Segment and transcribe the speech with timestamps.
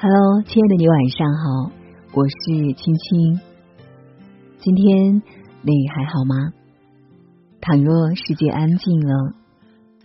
[0.00, 1.72] Hello，亲爱的你，晚上好，
[2.14, 3.40] 我是青青。
[4.60, 5.20] 今天
[5.62, 6.52] 你还好吗？
[7.60, 9.34] 倘若世界安静了，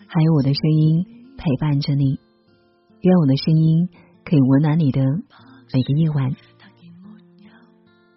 [0.08, 1.06] 还有我的声音
[1.38, 2.20] 陪伴着你，
[3.02, 3.88] 愿我的声音
[4.26, 5.00] 可以温暖你的
[5.72, 6.32] 每个夜晚。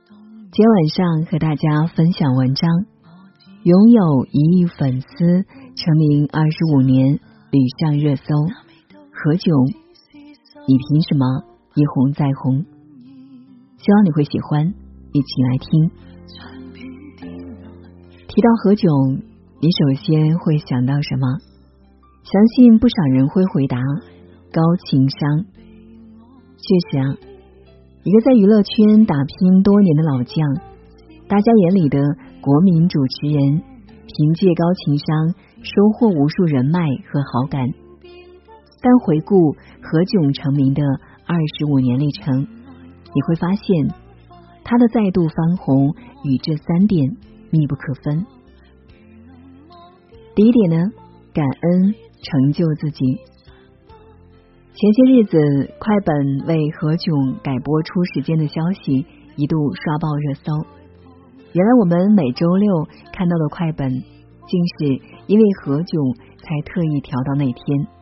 [0.09, 2.71] 今天晚上和大家分享文章：
[3.65, 8.25] 拥有一亿粉丝，成名二十五年，屡上热搜。
[9.13, 9.75] 何炅，
[10.67, 11.45] 你凭什么
[11.77, 12.65] 一红再红？
[13.77, 14.73] 希望你会喜欢，
[15.13, 15.91] 一起来听。
[18.27, 19.21] 提到何炅，
[19.61, 21.37] 你首先会想到什么？
[22.25, 23.77] 相信不少人会回答
[24.51, 25.45] 高情商。
[26.57, 27.05] 确实啊。
[28.05, 30.39] 一个在娱乐圈打拼多年的老将，
[31.29, 32.01] 大家眼里的
[32.41, 33.61] 国民主持人，
[34.07, 36.81] 凭借高情商收获无数人脉
[37.13, 37.69] 和好感。
[38.81, 40.81] 但回顾何炅成名的
[41.27, 43.89] 二十五年历程，你会发现
[44.65, 47.17] 他的再度翻红与这三点
[47.51, 48.25] 密不可分。
[50.37, 50.93] 第一点呢，
[51.35, 53.05] 感恩成就自己。
[54.75, 55.39] 前些日子，
[55.81, 60.53] 快本为何炅改播出时间的消息一度刷爆热搜。
[61.53, 67.96] 原来我们每周六看到的快本，竟是因为何炅才特意调到那天。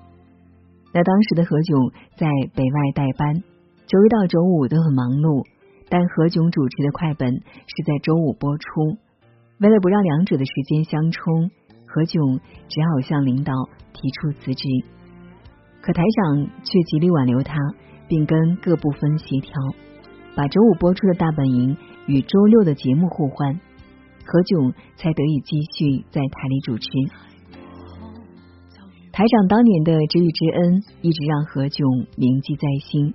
[0.94, 3.42] 那当时的何炅在北外代班，
[3.90, 5.42] 周一到周五都很忙碌，
[5.90, 8.94] 但何炅主持的快本是在周五播出。
[9.58, 11.50] 为了不让两者的时间相冲，
[11.90, 12.38] 何炅
[12.70, 13.50] 只好向领导
[13.90, 14.70] 提出辞职。
[15.82, 17.58] 可台长却极力挽留他，
[18.06, 19.50] 并跟各部分协调，
[20.36, 23.58] 把周五播出的大本营与周六的节目互换，
[24.24, 26.86] 何炅才得以继续在台里主持。
[29.14, 31.86] 台长当年的知遇之恩，一直让何炅
[32.18, 33.14] 铭记在心，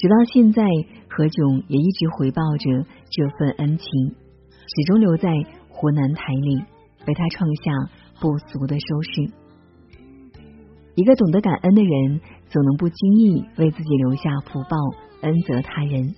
[0.00, 0.64] 直到现在，
[1.04, 3.84] 何炅也一直回报着这份恩情，
[4.48, 5.28] 始终留在
[5.68, 6.56] 湖南台里，
[7.04, 7.68] 为他创下
[8.24, 9.28] 不俗的收视。
[10.96, 14.80] 一个懂得感恩的人，总能不经意为自己留下福报，
[15.20, 16.16] 恩泽他人。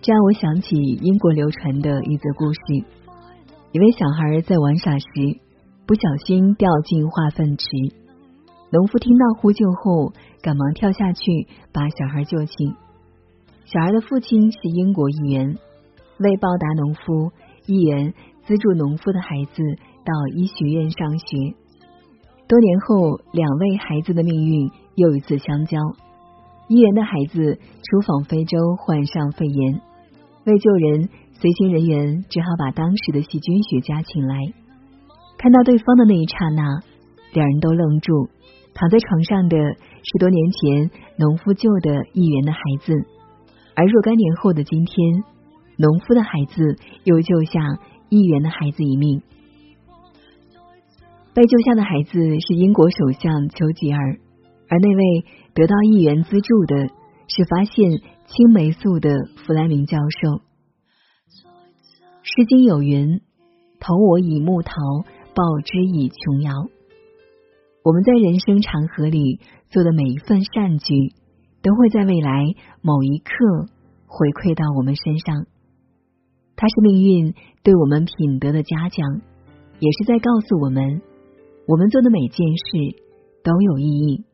[0.00, 2.86] 这让我想起英国流传的一则故事：
[3.72, 5.42] 一位小孩在玩耍时
[5.88, 7.66] 不小心掉进化粪池，
[8.70, 10.12] 农夫听到呼救后，
[10.42, 12.52] 赶忙跳下去把小孩救起。
[13.64, 15.56] 小孩的父亲是英国议员，
[16.18, 17.32] 为报答农夫，
[17.64, 18.12] 议员
[18.44, 19.62] 资助农夫的孩子
[20.04, 21.54] 到医学院上学。
[22.46, 25.78] 多年后，两位孩子的命运又一次相交。
[26.68, 29.80] 议员的孩子出访非洲，患上肺炎，
[30.44, 34.52] 为救人，随行人员只好把当时的细菌学家请来。
[35.38, 36.82] 看到对方的那一刹那，
[37.32, 38.28] 两人都愣住。
[38.74, 42.92] 躺在床上的是多年前农夫救的议员的孩子，
[43.74, 45.24] 而若干年后的今天，
[45.76, 47.60] 农夫的孩子又救下
[48.08, 49.22] 议员的孩子一命。
[51.34, 54.18] 被救下的孩子是英国首相丘吉尔，
[54.68, 56.76] 而那位得到议员资助的
[57.28, 59.10] 是发现青霉素的
[59.44, 60.42] 弗莱明教授。
[62.22, 63.20] 诗经有云
[63.80, 64.72] ：“投我以木桃，
[65.38, 66.50] 报之以琼瑶。”
[67.86, 69.38] 我们在人生长河里
[69.70, 71.14] 做的每一份善举，
[71.62, 72.42] 都会在未来
[72.82, 73.32] 某一刻
[74.06, 75.46] 回馈到我们身上。
[76.56, 79.22] 它是命运对我们品德的嘉奖，
[79.78, 81.00] 也是在告诉我们。
[81.68, 82.98] 我们做的每件事
[83.44, 84.24] 都有意义，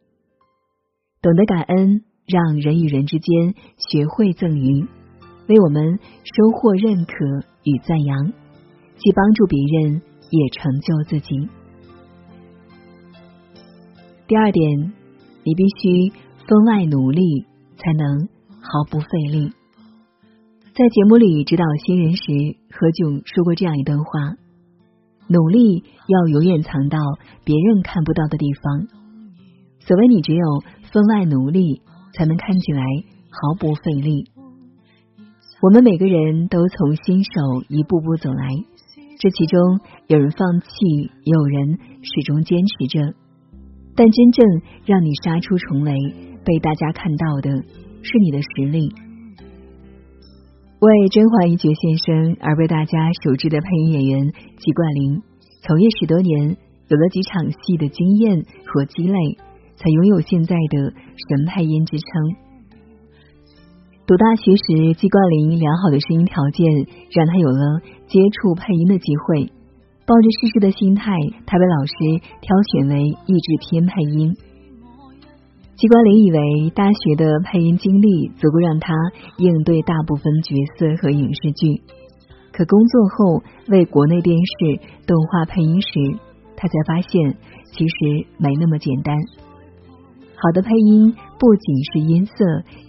[1.21, 4.87] 懂得感恩，让人与人之间学会赠予，
[5.49, 7.13] 为我们收获认可
[7.63, 8.33] 与赞扬，
[8.97, 10.03] 既帮助别人，
[10.37, 11.49] 也成就自己。
[14.27, 14.93] 第二点，
[15.45, 16.13] 你必须
[16.47, 17.47] 分外努力，
[17.77, 18.29] 才能
[18.61, 19.53] 毫不费力。
[20.75, 22.23] 在节目里指导新人时，
[22.71, 24.35] 何炅说过这样一段话。
[25.29, 26.99] 努力要永远藏到
[27.45, 28.89] 别人看不到的地方。
[29.81, 30.45] 所谓你只有
[30.91, 31.81] 分外努力，
[32.13, 32.83] 才能看起来
[33.31, 34.31] 毫不费力。
[35.63, 37.31] 我们每个人都从新手
[37.69, 38.49] 一步步走来，
[39.19, 40.67] 这其中有人放弃，
[41.25, 43.15] 也有人始终坚持着。
[43.97, 44.45] 但真正
[44.87, 45.93] 让你杀出重围，
[46.45, 47.51] 被大家看到的
[48.03, 48.93] 是你的实力。
[50.81, 55.23] 为《甄嬛一角》献身而被大家熟知的配音演员季冠霖，
[55.63, 56.59] 从业十多年，
[56.89, 59.17] 有了几场戏的经验和积累，
[59.77, 62.44] 才拥有现在的神配音之称。
[64.07, 66.69] 读大学时，季冠霖良好的声音条件
[67.11, 69.51] 让他有了接触配音的机会。
[70.05, 71.11] 抱着试试的心态，
[71.47, 71.95] 他被老师
[72.43, 74.37] 挑选为译制片配音。
[75.77, 78.93] 季冠霖以为大学的配音经历足够让他
[79.39, 81.81] 应对大部分角色和影视剧，
[82.53, 85.89] 可工作后为国内电视动画配音时，
[86.59, 87.39] 他才发现
[87.73, 89.17] 其实没那么简单。
[90.37, 92.33] 好的配音不仅是音色、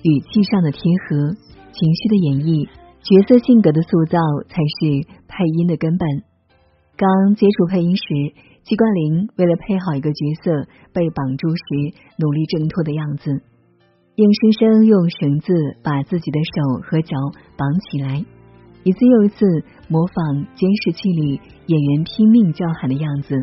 [0.03, 1.33] 语气上的贴合，
[1.71, 2.67] 情绪的演绎、
[3.01, 6.07] 角色性格的塑造才是配音的根本。
[6.95, 8.03] 刚接触配音时。
[8.65, 13.29] 季冠霖为了配好一个角色，被绑住时努力挣脱的样子，
[14.15, 15.53] 硬生生用绳子
[15.83, 17.15] 把自己的手和脚
[17.55, 18.25] 绑起来，
[18.81, 19.45] 一次又一次
[19.87, 23.35] 模仿监视器里演员拼命叫喊的样子，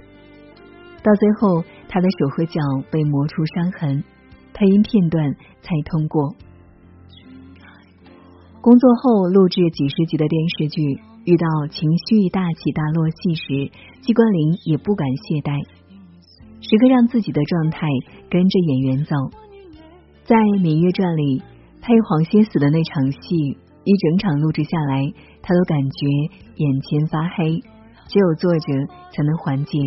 [1.04, 2.60] 到最后他的手和脚
[2.90, 4.02] 被磨出伤痕，
[4.62, 6.36] 配音片段才通过。
[8.60, 11.02] 工作后录制几十集的电视剧。
[11.24, 13.70] 遇到情绪大起大落戏时，
[14.02, 15.54] 季冠霖也不敢懈怠，
[16.60, 17.86] 时刻让自己的状态
[18.28, 19.14] 跟着演员走。
[20.24, 21.40] 在《芈月传》里
[21.80, 25.06] 配黄歇死的那场戏，一整场录制下来，
[25.42, 26.06] 他都感觉
[26.58, 27.62] 眼前发黑，
[28.10, 28.66] 只有坐着
[29.14, 29.78] 才能缓解。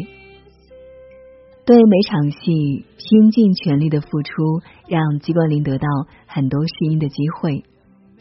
[1.65, 5.87] 对每场戏拼尽全力的付出，让季冠霖得到
[6.27, 7.63] 很多试音的机会，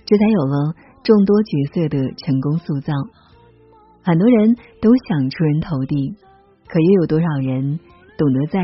[0.07, 0.75] 这才有了。
[1.05, 2.95] 众多角色的成功塑造，
[4.03, 6.17] 很多人都想出人头地，
[6.67, 7.79] 可又有多少人
[8.17, 8.63] 懂得在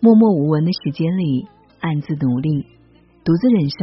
[0.00, 1.46] 默默无闻的时间里
[1.80, 2.64] 暗自努力，
[3.24, 3.76] 独自忍受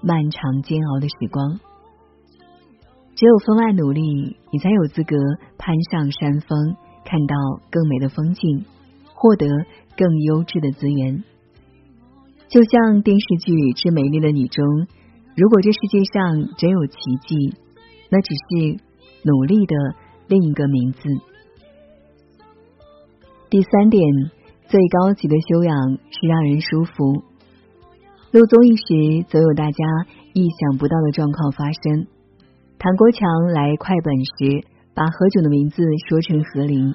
[0.00, 1.60] 漫长煎熬的时光？
[3.14, 5.14] 只有分外努力，你才有资格
[5.58, 7.36] 攀上山峰，看到
[7.70, 8.64] 更美的风景，
[9.22, 9.46] 获得
[9.96, 11.22] 更优质的资源。
[12.48, 14.88] 就像电视剧《致美丽的你》中。
[15.34, 17.56] 如果这世界上真有奇迹，
[18.10, 18.76] 那只是
[19.24, 19.74] 努力的
[20.28, 21.00] 另一个名字。
[23.48, 24.04] 第三点，
[24.68, 27.24] 最高级的修养是让人舒服。
[28.32, 29.84] 录综艺时，总有大家
[30.34, 32.06] 意想不到的状况发生。
[32.78, 33.22] 唐国强
[33.54, 36.92] 来快本时，把何炅的名字说成何林，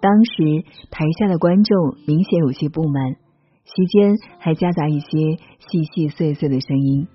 [0.00, 3.16] 当时台下的观众明显有些不满，
[3.64, 5.08] 席间还夹杂一些
[5.58, 7.08] 细细碎碎的声音。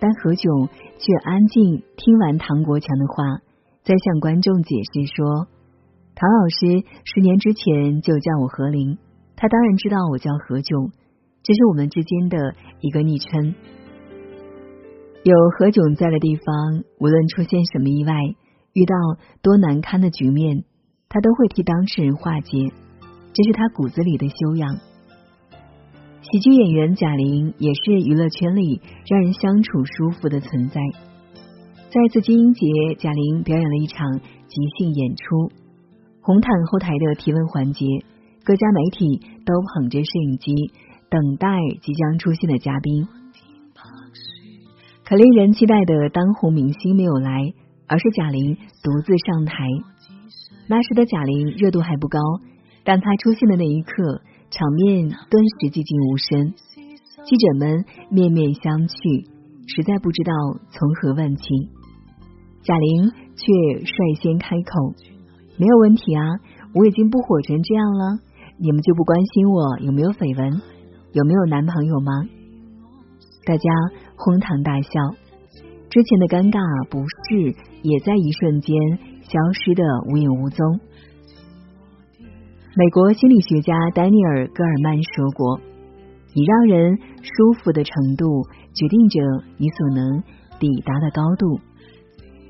[0.00, 0.68] 但何炅
[0.98, 3.40] 却安静听完唐国强的话，
[3.84, 5.48] 再向观众解释说
[6.16, 8.98] ：“唐老师十年之前就叫我何林，
[9.36, 10.92] 他当然知道我叫何炅，
[11.42, 13.54] 这是我们之间的一个昵称。
[15.24, 18.12] 有何炅在的地方，无论出现什么意外，
[18.72, 18.94] 遇到
[19.40, 20.64] 多难堪的局面，
[21.14, 22.72] 他都会替当事人化解，
[23.32, 24.74] 这是他骨子里的修养。”
[26.26, 30.80] 喜剧演员贾玲也是娱乐圈里让人相处舒服的存在。
[31.90, 32.66] 在一次金鹰节，
[32.98, 35.52] 贾玲表演了一场即兴演出，
[36.20, 37.86] 红毯后台的提问环节，
[38.42, 40.52] 各家媒体都捧着摄影机
[41.08, 41.46] 等待
[41.80, 43.06] 即将出现的嘉宾。
[45.04, 47.52] 可令人期待的当红明星没有来，
[47.86, 49.54] 而是贾玲独自上台。
[50.68, 52.18] 那时的贾玲热度还不高，
[52.84, 54.22] 但她出现的那一刻。
[54.50, 56.54] 场面顿时寂静无声，
[57.26, 59.26] 记者们面面相觑，
[59.66, 60.30] 实在不知道
[60.70, 61.42] 从何问起。
[62.62, 64.94] 贾玲却率先开口
[65.58, 66.22] ：“没有问题啊，
[66.70, 68.22] 我已经不火成这样了，
[68.62, 70.62] 你们就不关心我有没有绯闻，
[71.10, 72.12] 有没有男朋友吗？”
[73.42, 73.66] 大家
[74.14, 75.18] 哄堂大笑，
[75.90, 78.70] 之前的尴尬不适也在一瞬间
[79.28, 80.80] 消失的无影无踪。
[82.76, 85.60] 美国心理学家丹尼尔·戈尔曼说过
[86.34, 88.42] ：“你让人舒服的程度，
[88.74, 89.20] 决定着
[89.58, 90.22] 你所能
[90.58, 91.60] 抵达的高度。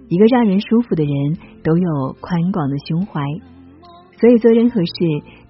[0.09, 3.21] 一个让人舒服的人，都有宽广的胸怀，
[4.21, 4.93] 所以做任何事，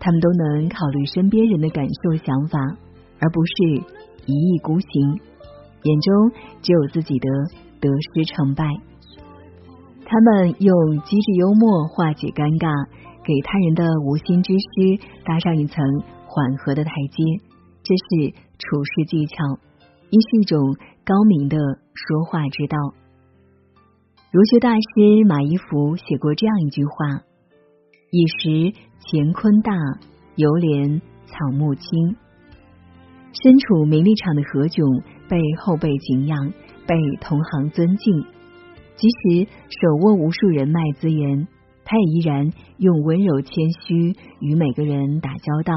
[0.00, 2.58] 他们都能考虑身边人的感受、想法，
[3.20, 3.52] 而不是
[4.26, 5.20] 一意孤行，
[5.82, 6.30] 眼中
[6.62, 7.28] 只有自己的
[7.80, 8.64] 得失成败。
[10.06, 12.70] 他们用机智幽默化解尴尬。”
[13.24, 15.82] 给他人的无心之失搭上一层
[16.26, 17.24] 缓和的台阶，
[17.82, 19.58] 这是处事技巧，
[20.10, 20.60] 亦是一种
[21.06, 21.56] 高明的
[21.94, 22.76] 说话之道。
[24.30, 27.22] 儒学大师马一浮写过这样一句话
[28.12, 28.76] ：“一时
[29.08, 29.72] 乾坤大，
[30.36, 32.16] 犹怜草木青。”
[33.32, 36.52] 身处名利场的何炅被后辈敬仰，
[36.86, 38.26] 被同行尊敬，
[38.96, 41.48] 即使手握无数人脉资源。
[41.86, 43.52] 他也依然用温柔谦
[43.86, 45.74] 虚与每个人打交道。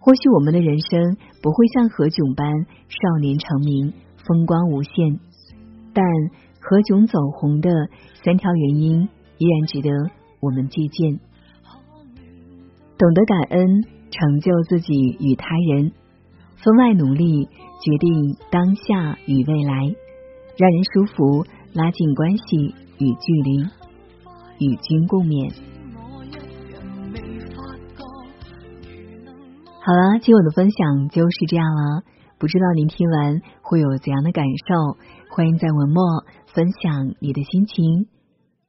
[0.00, 3.92] 或许我们的人生不会像何炅般少年成名、
[4.26, 5.20] 风光无限，
[5.94, 6.04] 但
[6.58, 7.70] 何炅走红的
[8.24, 9.08] 三条原因
[9.38, 9.90] 依然值得
[10.40, 11.20] 我们借鉴：
[12.98, 15.92] 懂得感恩，成就自己与他人，
[16.56, 19.94] 分外努力，决定当下与未来，
[20.58, 23.62] 让人舒服，拉近关系与距离，
[24.58, 25.50] 与君共勉。
[29.80, 32.02] 好了，今晚的分享就是这样了。
[32.38, 34.98] 不知道您听完会有怎样的感受？
[35.30, 36.02] 欢迎在文末
[36.52, 38.06] 分享你的心情。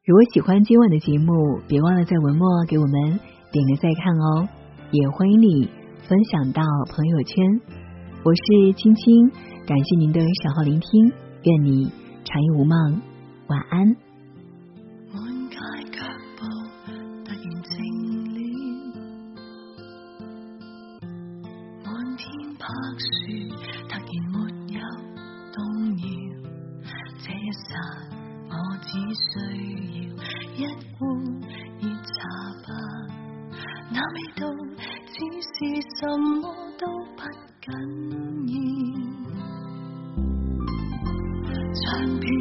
[0.05, 3.19] 如果喜欢今晚的节目，别忘了在文末给我们
[3.51, 4.47] 点个再看哦。
[4.91, 5.69] 也欢迎你
[6.07, 7.43] 分享到朋友圈。
[8.23, 9.29] 我是青青，
[9.67, 11.11] 感谢您的守候聆听，
[11.43, 11.91] 愿你
[12.25, 13.01] 长夜无梦，
[13.47, 13.95] 晚安。
[42.19, 42.32] 天。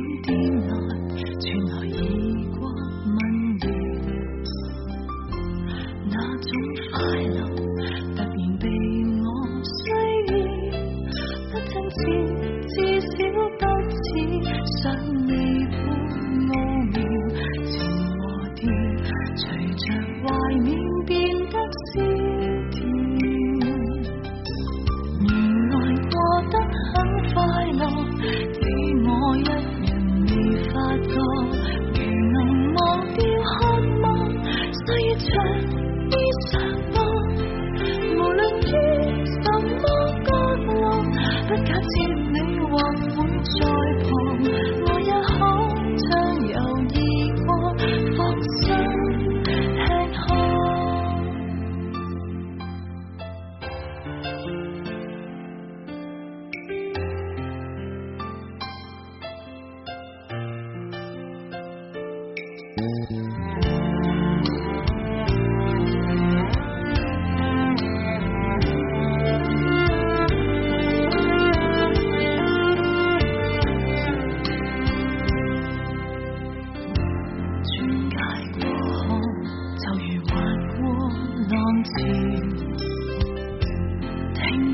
[81.83, 81.91] 听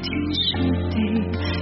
[0.02, 0.60] 天说
[0.90, 1.57] 地，